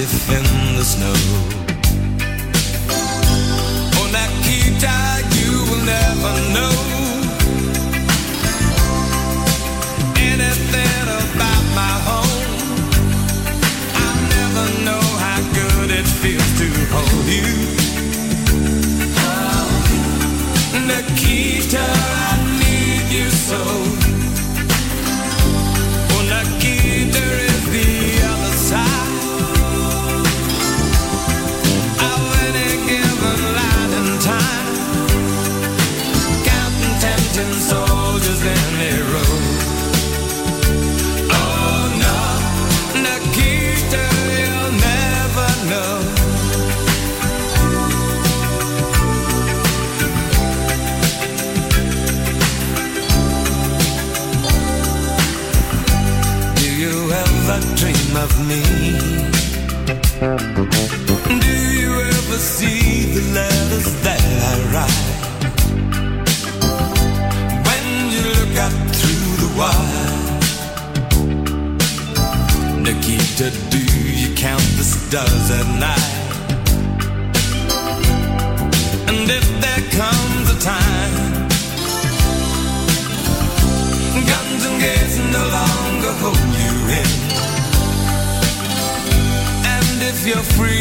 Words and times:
different 0.00 0.49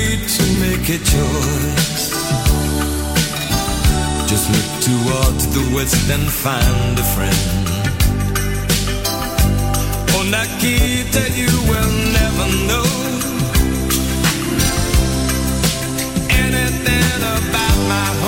free 0.09 0.27
to 0.27 0.43
make 0.59 0.89
a 0.89 0.97
choice. 0.97 2.09
Just 4.27 4.45
look 4.53 4.69
towards 4.87 5.47
the 5.55 5.75
west 5.75 6.09
and 6.09 6.29
find 6.31 6.99
a 6.99 7.03
friend. 7.15 7.67
On 10.17 10.25
oh, 10.25 10.31
Nikita, 10.35 11.23
you 11.41 11.53
will 11.69 11.93
never 12.19 12.45
know 12.67 12.89
anything 16.43 17.21
about 17.37 17.77
my 17.93 18.18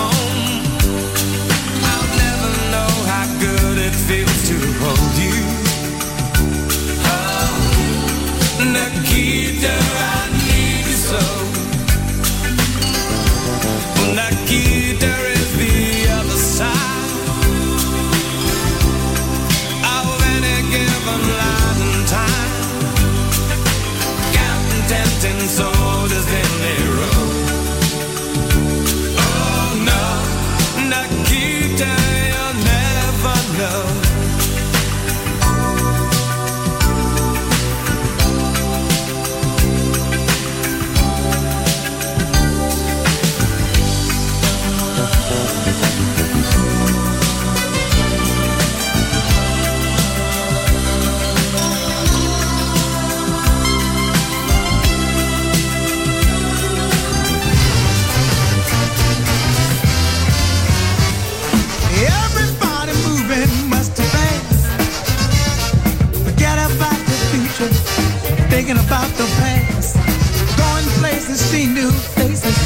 see 71.52 71.68
new 71.68 71.92
faces. 72.16 72.60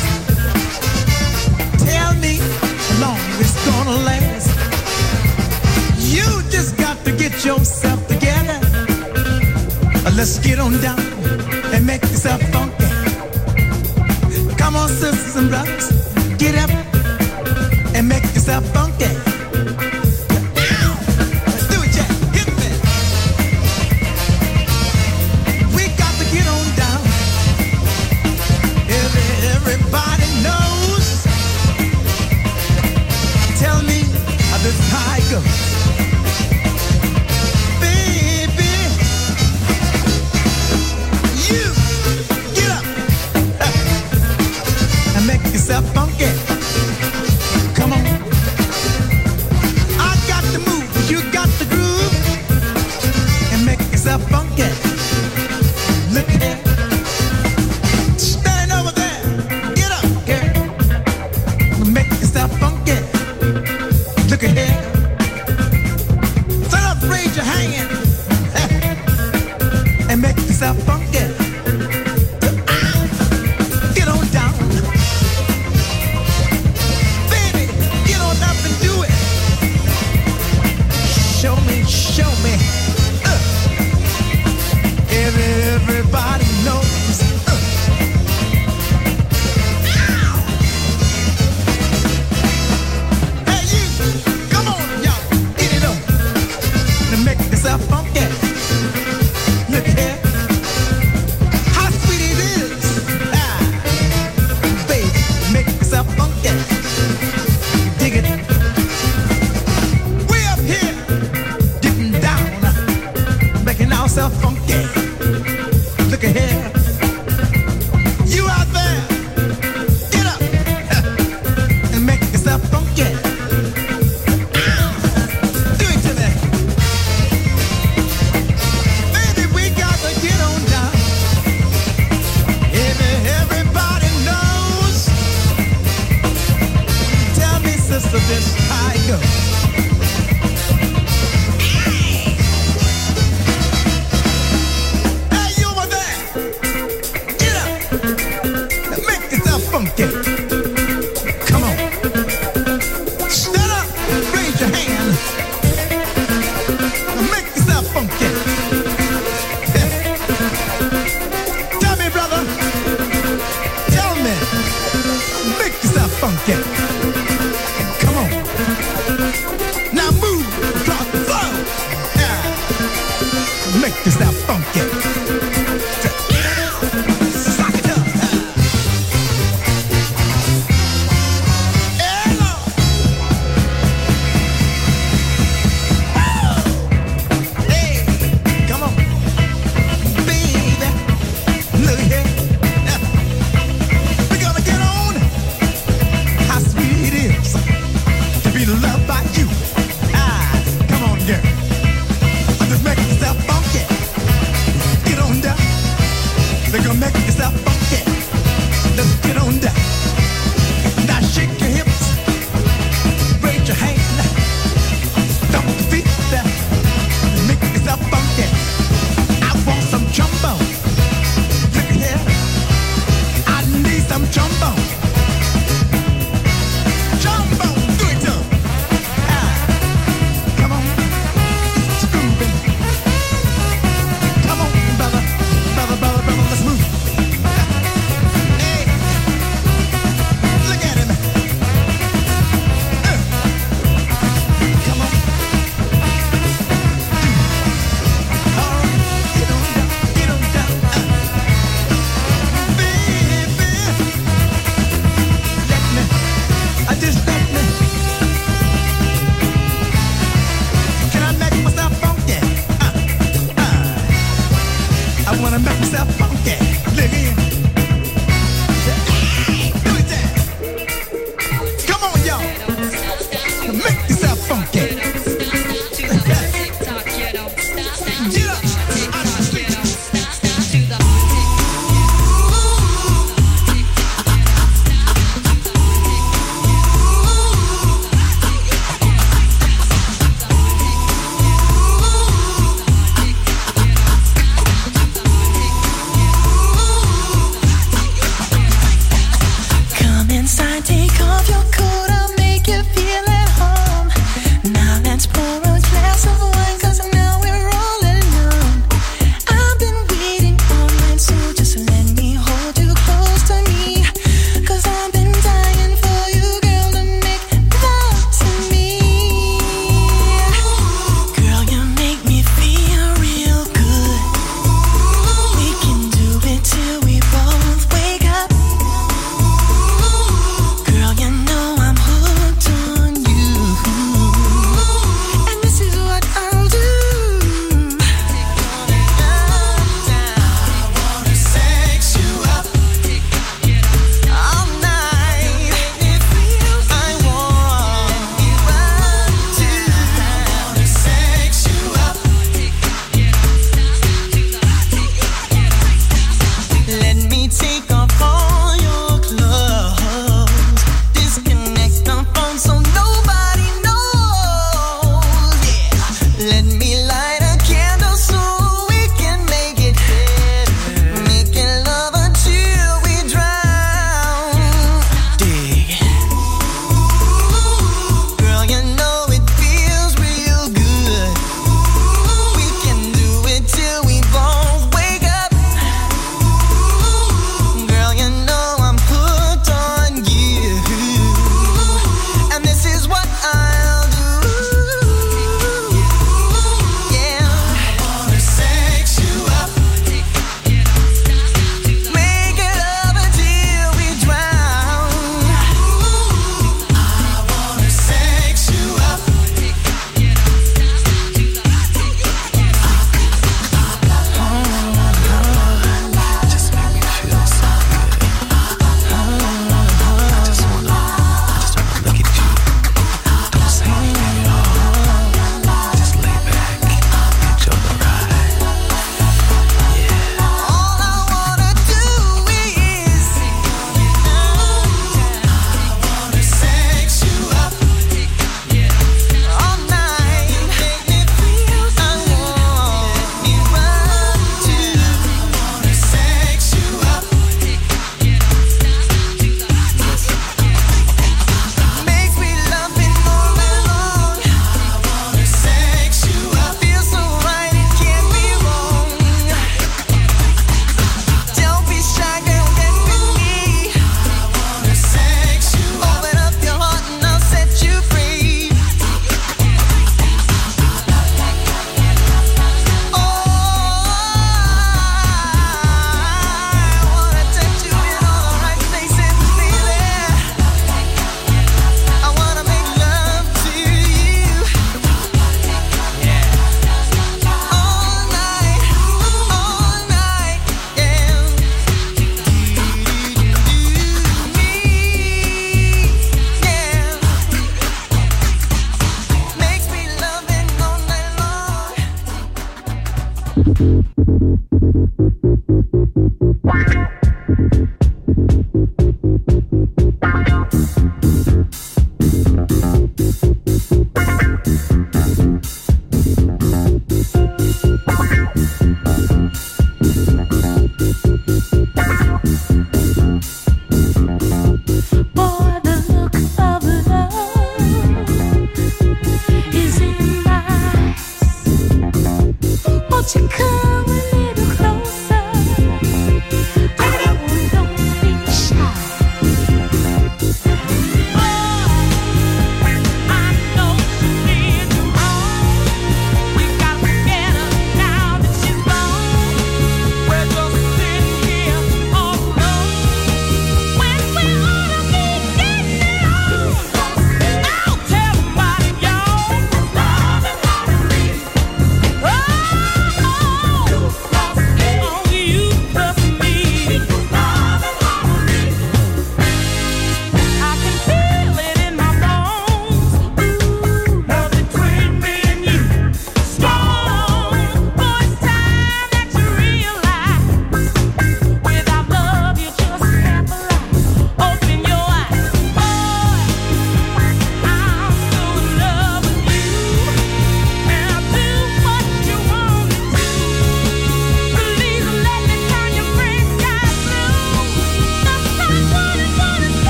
Tell 1.90 2.14
me 2.26 2.34
how 2.38 3.02
long 3.04 3.20
it's 3.42 3.58
gonna 3.66 3.98
last. 4.10 4.50
You 6.16 6.28
just 6.56 6.78
got 6.78 6.98
to 7.06 7.12
get 7.12 7.34
yourself 7.44 8.00
together. 8.08 8.60
Let's 10.16 10.38
get 10.38 10.60
on 10.60 10.74
down 10.82 11.00
and 11.74 11.84
make 11.86 12.04
yourself 12.04 12.42
funky. 12.54 12.86
Come 14.62 14.76
on, 14.76 14.90
sisters 14.90 15.36
and 15.36 15.50
brothers, 15.50 15.88
get 16.38 16.54
up 16.64 16.70
and 17.96 18.08
make 18.08 18.24
yourself 18.36 18.64
funky. 18.72 19.25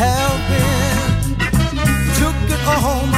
I'm 0.00 0.38
feeling 2.14 2.68
alright. 2.68 3.17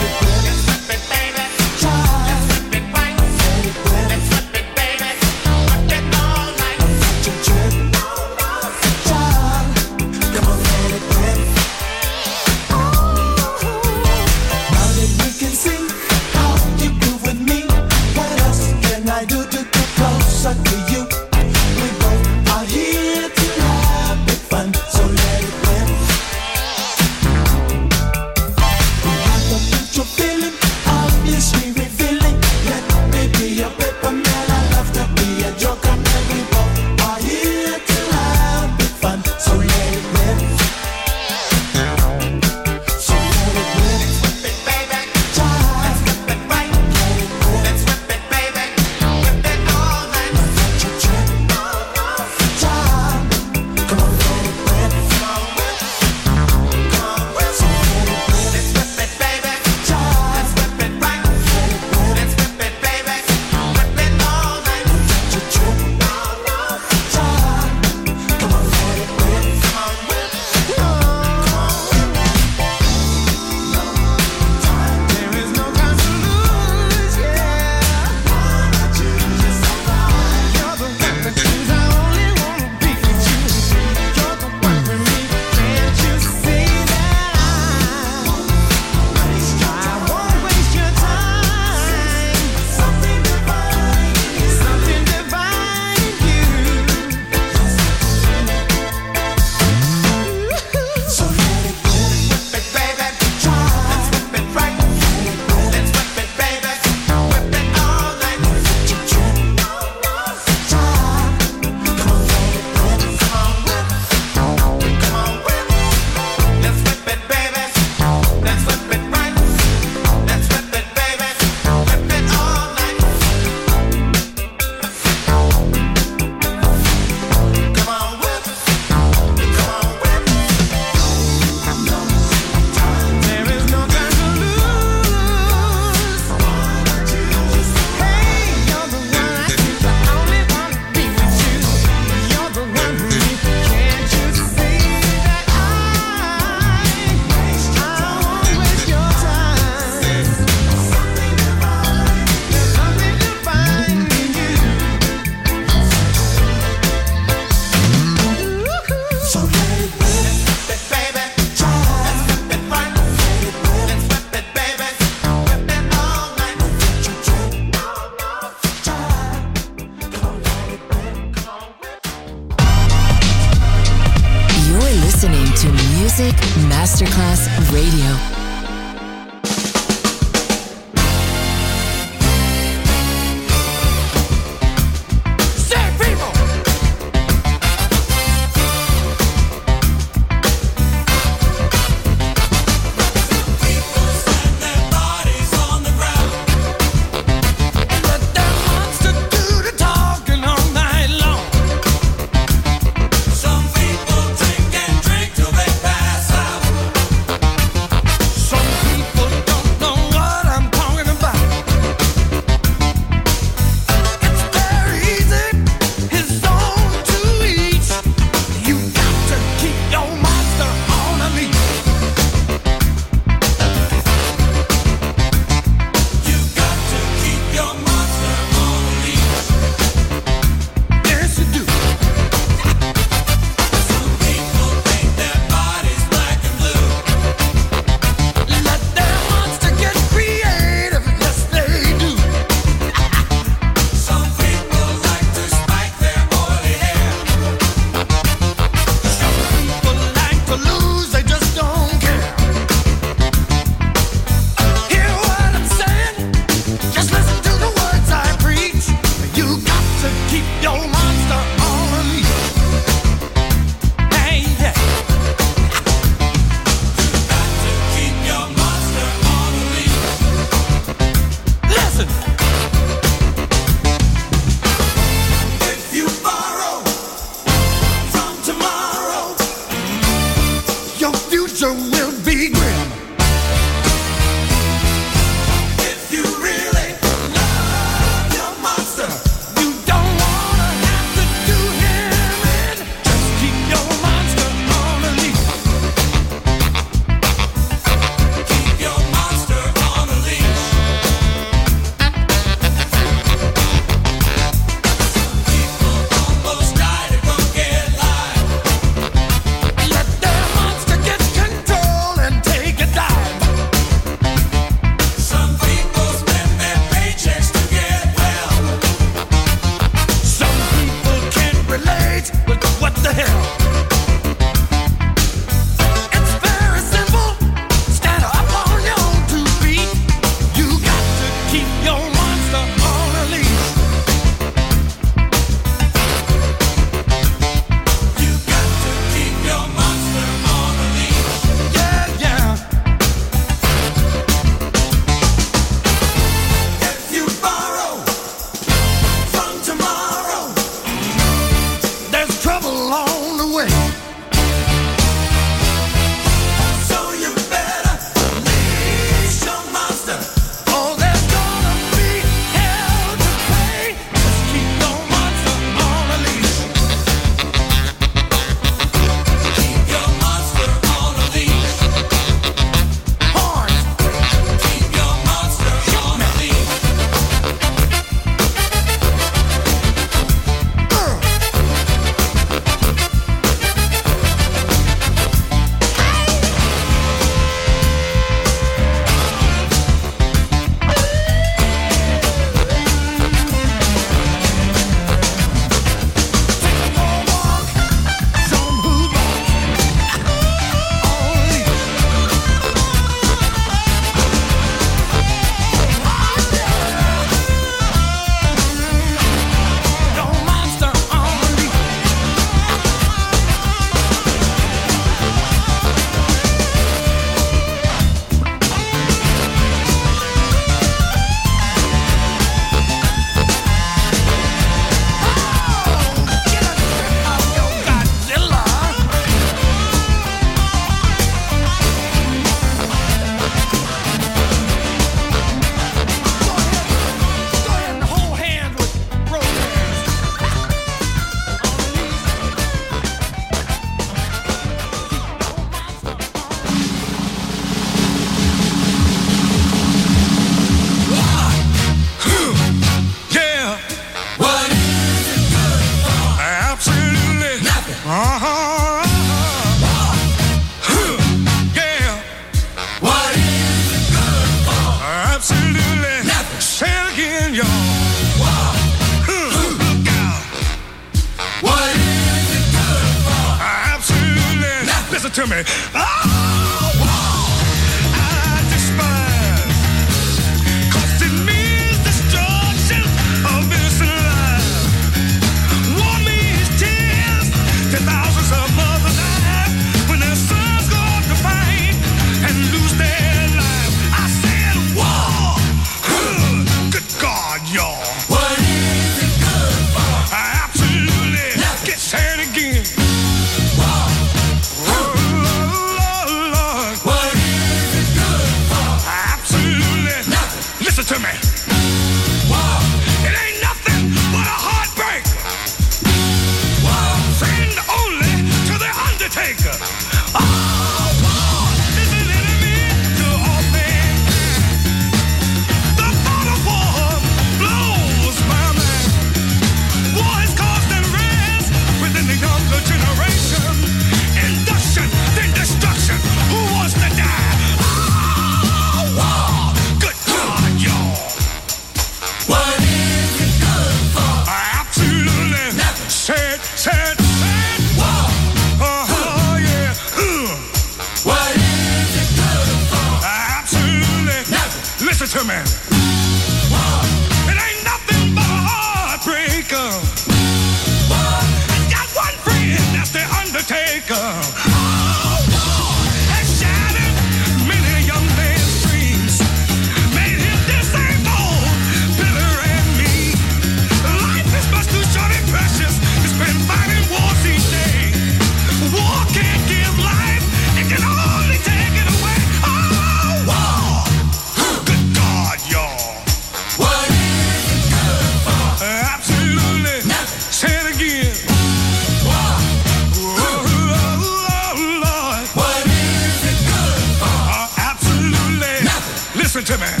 Listen 599.61 599.77
to 599.77 599.85
me. 599.85 600.00